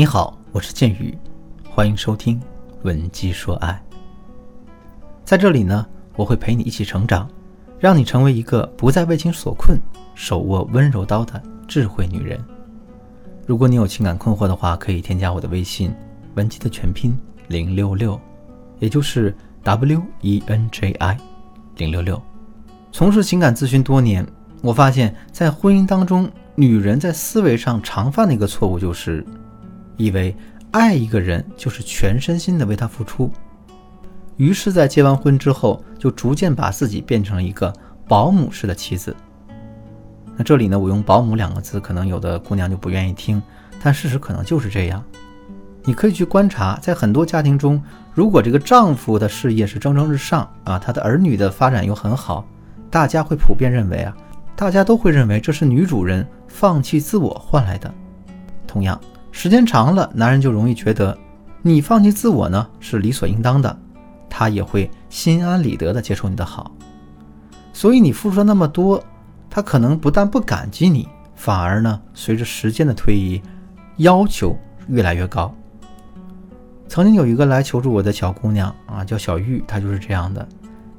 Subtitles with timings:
[0.00, 1.14] 你好，我是剑宇，
[1.68, 2.40] 欢迎收听
[2.84, 3.78] 《闻鸡说爱》。
[5.26, 5.86] 在这里呢，
[6.16, 7.28] 我会陪你一起成长，
[7.78, 9.78] 让你成为一个不再为情所困、
[10.14, 12.42] 手握温柔刀的智慧女人。
[13.46, 15.92] 如果你有情感困惑的话，可以添加我的微信
[16.34, 17.14] “文姬”的全拼
[17.48, 18.18] 零六六，
[18.78, 21.18] 也就是 W E N J I
[21.76, 22.18] 零六六。
[22.90, 24.26] 从事情感咨询多年，
[24.62, 29.22] 我发现，在婚姻当中，女人在思维上常犯的一个错误就是。
[30.00, 30.34] 以为
[30.70, 33.30] 爱一个人就是全身心的为他付出，
[34.38, 37.70] 于是，在结完婚之后，就逐渐把自己变成了一个
[38.08, 39.14] 保姆式的妻子。
[40.38, 43.42] 那这里呢，我用“保姆”两个字，可能有的姑娘就不愿意听，
[43.82, 45.04] 但事实可能就是这样。
[45.84, 47.82] 你可以去观察，在很多家庭中，
[48.14, 52.46] 如果这个丈夫的事业是蒸蒸日上啊，他的儿女的发展又很好，
[52.90, 54.16] 大家会普遍认为啊，
[54.56, 57.92] 大家都会认为这是女主人放弃自我换来的。
[58.66, 58.98] 同样。
[59.32, 61.16] 时间长了，男人就容易觉得
[61.62, 63.78] 你放弃自我呢是理所应当的，
[64.28, 66.70] 他也会心安理得的接受你的好。
[67.72, 69.02] 所以你付出了那么多，
[69.48, 73.40] 他可能不但不感激你，反而呢随着时间的推移，
[73.96, 74.56] 要求
[74.88, 75.54] 越来越高。
[76.88, 80.46] 曾经有一个来求助我的小姑娘啊，叫小玉，她就是这样的。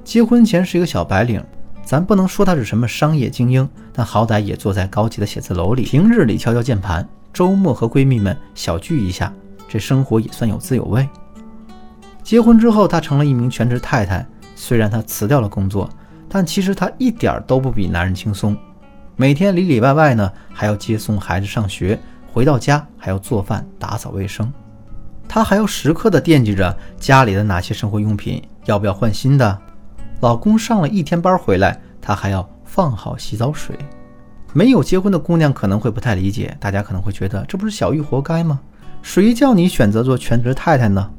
[0.03, 1.43] 结婚前是一个小白领，
[1.83, 7.07] 咱不能说她是什么商业精英，但好歹也坐在高级的写字楼里，平日里敲敲键盘。
[7.33, 9.33] 周末和闺蜜们小聚一下，
[9.67, 11.07] 这生活也算有滋有味。
[12.23, 14.25] 结婚之后，她成了一名全职太太。
[14.55, 15.89] 虽然她辞掉了工作，
[16.29, 18.55] 但其实她一点都不比男人轻松。
[19.15, 21.99] 每天里里外外呢，还要接送孩子上学，
[22.31, 24.51] 回到家还要做饭、打扫卫生。
[25.27, 29.57] 她还要时刻的惦记着家里的哪些生活用品要不要换新的。
[30.21, 33.75] 老公上了一天班回来，她还要放好洗澡水。
[34.53, 38.59] 没有结婚的姑娘可能会不太理解，大家可能会觉得这不是小玉活该吗？
[39.01, 41.09] 谁叫你选择做全职太太呢？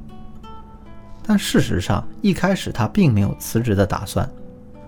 [1.24, 4.28] 但事实上，一开始她并没有辞职的打算。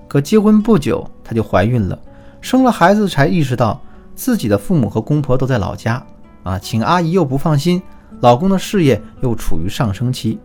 [0.06, 1.98] 可结婚不久，她就怀孕了，
[2.40, 3.80] 生了孩子才意识到
[4.14, 6.04] 自己的父母和公婆都在老家
[6.44, 7.82] 啊，请阿姨又不放心，
[8.20, 10.38] 老公的事业又处于上升期，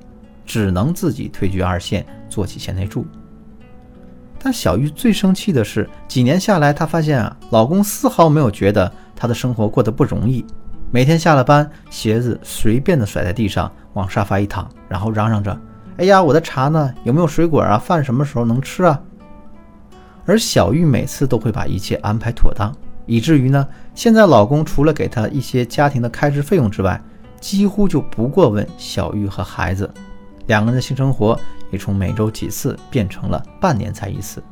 [0.44, 3.06] 只能自己退居二线，做起贤内助。
[4.42, 10.46] 但小玉最生气的是，几年下来，她发现啊，老公丝毫没有觉得她的生活过得不容易。
[10.92, 15.56] 每天下了班，鞋子随便的甩在地上，往沙发一躺，然后嚷嚷着
[15.98, 16.92] ：“哎呀，我的茶呢？
[17.04, 17.78] 有没有水果啊？
[17.78, 19.00] 饭什么时候能吃啊？”
[20.26, 22.74] 而小玉每次都会把一切安排妥当，
[23.06, 27.00] 以至于呢，现在老公除了给她一些家庭的开支费用之外，
[27.40, 29.90] 几乎就不过问小玉和孩子。
[30.50, 31.40] 两个人的性生活
[31.72, 34.44] 也从每周几次变成了半年才一次。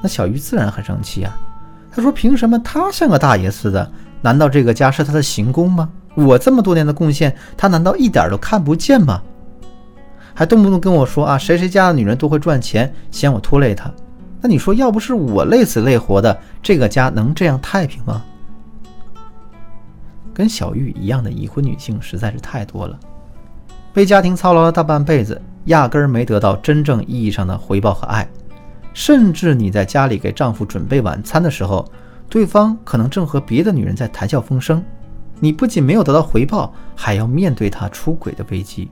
[0.00, 1.36] 那小玉自然很生气啊，
[1.90, 3.90] 她说：“凭什么他像个大爷似的？
[4.22, 5.90] 难道这个家是他的行宫吗？
[6.14, 9.20] 我这么多年的贡献，他难道一点都看不见吗？
[10.32, 13.90] 还动不动跟我说啊，谁谁家的女人都会赚钱，嫌我拖累他。
[14.40, 18.22] 那你说，要不是我累死累活的，这个家能这样太平吗？”
[20.32, 22.96] 跟小玉一样的已婚女性实在是太多了。
[23.96, 28.28] 被家庭操劳了大半辈子，压根儿没得到真正意义上的回报和爱，
[28.92, 31.82] 甚至你在家里给丈夫准备晚餐的时候，
[32.28, 34.84] 对方可能正和别的女人在谈笑风生，
[35.40, 38.90] 你不仅没有得到回报，还要面对他出轨的危机。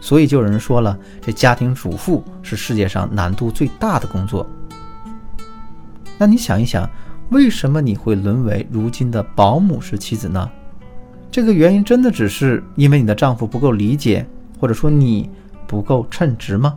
[0.00, 4.46] 所以就有人说了，这家庭主妇是世界上难度最大的工作。
[6.16, 6.88] 那你想一想，
[7.28, 10.50] 为什么你会沦为如今的保姆式妻子呢？
[11.30, 14.26] 这个原因真的只是因为你的丈夫不够理解，
[14.58, 15.30] 或者说你
[15.66, 16.76] 不够称职吗？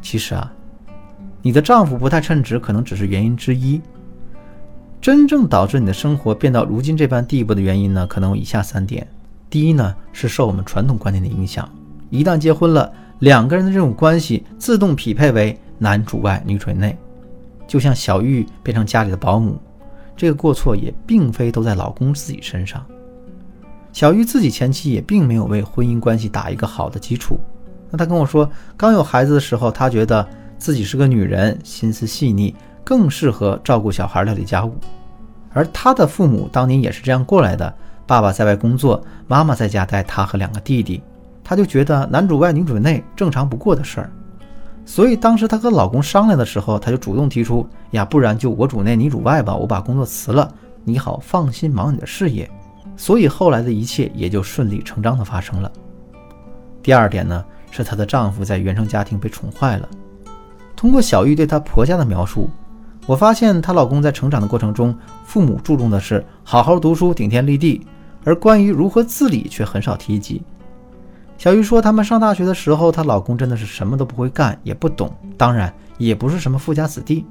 [0.00, 0.50] 其实啊，
[1.42, 3.80] 你的丈夫不太称职可能只是原因之一。
[5.02, 9.06] 真正导致你的生活变到如今这般地步的原因呢，可能有以下三点：
[9.50, 11.68] 第一呢，是受我们传统观念的影响，
[12.08, 16.96] 一旦结婚了，两个人的这种关系自动匹配为男主外女主内，
[17.66, 19.60] 就像小玉变成家里的保姆。
[20.16, 22.84] 这个过错也并非都在老公自己身上，
[23.92, 27.38] 小玉自己前期也并没有为婚姻关系打一个好的基础。
[27.90, 30.26] 那她跟我说，刚有孩子的时候，她觉得
[30.58, 32.54] 自己是个女人，心思细腻，
[32.84, 34.74] 更适合照顾小孩、料理家务。
[35.52, 37.74] 而她的父母当年也是这样过来的，
[38.06, 41.02] 爸爸在外工作，妈妈在家带她和两个弟弟，
[41.44, 44.10] 她就觉得男主外女主内正常不过的事儿。
[44.84, 50.52] 所以当时她和老公商量的时候，她就主动提出呀，不然就我主内你主外吧，我把工作辞了，
[50.84, 52.50] 你好放心忙你的事业。
[52.96, 55.70] 所以后来的一切也就顺理成章的发生了。
[56.82, 59.88] 第二点呢，是她的丈夫在原生家庭被宠坏了。
[60.76, 62.50] 通过小玉对她婆家的描述，
[63.06, 64.94] 我发现她老公在成长的过程中，
[65.24, 67.86] 父母注重的是好好读书、顶天立地，
[68.24, 70.42] 而关于如何自理却很少提及。
[71.42, 77.26] 小玉说，他们上大学的时候，她老公真的是什么都不会干，也不懂，当然也不是什么富家子弟。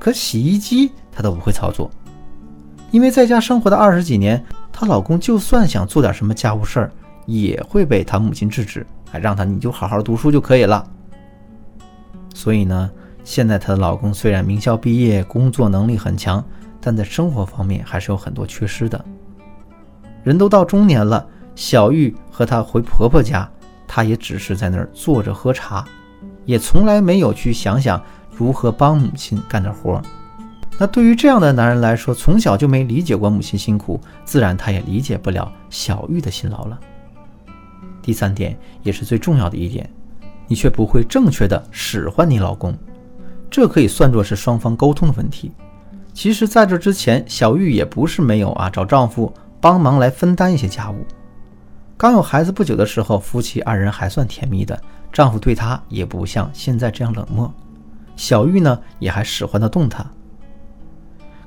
[0.00, 1.88] 可洗衣机她都不会操作，
[2.90, 6.92] 因为在家生活的二十几年，她老公就算想做点什么家务事儿，
[7.24, 10.84] 也会被她母亲制止，还让她你就好好读书就可以了。
[12.34, 12.90] 所以呢。
[13.22, 16.44] 现在她的老公虽然名校毕业，工作能力很强，
[16.80, 19.04] 但在生活方面还是有很多缺失的。
[20.24, 21.24] 人都到中年了，
[21.58, 23.50] 小玉和她回婆婆家，
[23.88, 25.84] 她也只是在那儿坐着喝茶，
[26.44, 28.00] 也从来没有去想想
[28.32, 30.00] 如何帮母亲干点活。
[30.78, 36.78] 那对于这样的男人来说，从小就没理解过母亲辛苦，自然他也理解不了小玉的辛劳了。
[38.00, 39.90] 第三点，也是最重要的一点，
[40.46, 42.72] 你却不会正确的使唤你老公。
[43.50, 45.50] 这可以算作是双方沟通的问题。
[46.14, 51.04] 其实，在这之前，小玉也不是没有啊，找丈夫帮忙来分担一些家务。
[51.98, 54.80] 刚有孩子不久的时候，夫妻二人还算甜蜜的，
[55.12, 57.52] 丈夫对她也不像现在这样冷漠。
[58.14, 60.06] 小玉呢，也还使唤得动他。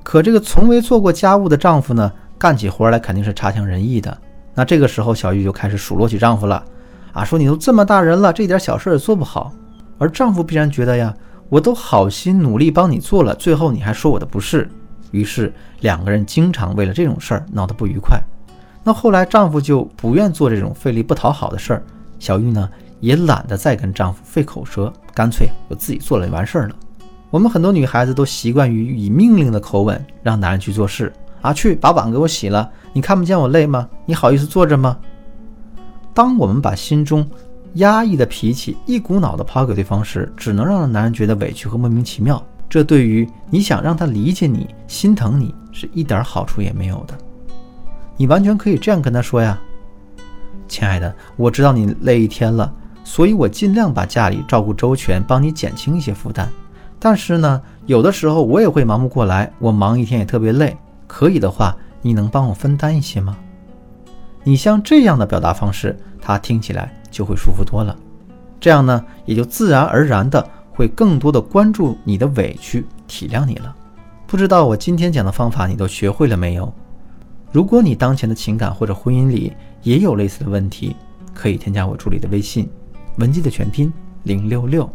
[0.03, 4.15] 可这个从未做过家务的丈夫呢，干起活来肯定是差强人意的。
[4.53, 6.61] 那这个时候，小玉就开始数落起丈夫了，
[7.13, 9.53] 啊，说你都这么大人了，这点小事也做不好。
[9.97, 11.15] 而丈夫必然觉得呀。
[11.47, 14.69] 我都好心努力帮你做了，最后你还说我的不是，
[15.11, 18.17] 于是两个人经常为了这种事儿闹得不愉快。
[18.83, 21.83] 那后来丈夫就不愿做这种费力不讨好的事儿，
[22.19, 22.69] 小玉呢
[22.99, 26.75] 也懒得再跟丈夫费口舌，干脆我自己做了就完事儿了。
[27.29, 33.87] 我们很多女孩子都习惯于以命令的口吻让男人去做事啊，去把碗给我洗了，你看不见我累吗？
[34.05, 34.97] 你好意思坐着吗？
[36.13, 37.27] 当我们把心中。
[37.75, 42.45] 压抑的脾气一股脑的抛给对方时，只能让男人觉得委屈和莫名其妙。
[42.69, 47.17] 这对于你想让他理解你、心疼你，是一点好处也没有的。
[48.21, 49.59] 你完全可以这样跟他说呀
[50.69, 52.71] ：“亲爱的，我知道你累一天了，
[53.03, 56.47] 所以我尽量把家里照顾周全，帮你减轻一些负担。
[56.99, 60.77] 但是呢，有的时候我也会忙不过来，我忙一天也特别累。
[61.07, 63.35] 可以的话，你能帮我分担一些吗？”
[64.45, 66.93] 你像这样的表达方式，他听起来。
[67.09, 67.97] 就会舒服多了，
[68.59, 73.75] 这样呢，也就自然而然的会更多的关注你的委屈，体谅你了。
[74.27, 76.71] 不知道我今天讲的方法你都学会了没有？
[77.51, 79.51] 如果你当前的情感或者婚姻里
[79.83, 80.95] 也有类似的问题，
[81.33, 82.69] 可以添加我助理的微信，
[83.17, 83.91] 文姬的全拼
[84.23, 84.89] 零六六，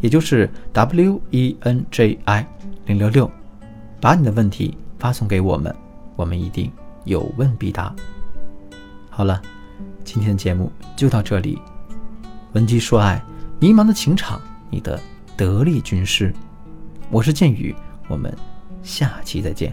[0.00, 2.46] 也就是 W E N J I
[2.86, 3.30] 零六六，
[4.00, 5.74] 把你的问题发送给我们，
[6.16, 6.70] 我们一定
[7.04, 7.94] 有问必答。
[9.08, 9.40] 好了。
[10.04, 11.56] 今天的节目就到这里，
[12.54, 13.22] 文姬说爱，
[13.60, 14.38] 迷茫的情场，
[14.68, 15.00] 你的
[15.36, 16.34] 得力军师，
[17.08, 17.74] 我是剑宇，
[18.08, 18.36] 我们
[18.82, 19.72] 下期再见。